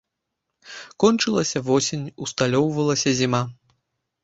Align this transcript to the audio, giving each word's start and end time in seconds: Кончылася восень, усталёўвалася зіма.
Кончылася 1.03 1.59
восень, 1.69 2.09
усталёўвалася 2.27 3.09
зіма. 3.23 3.45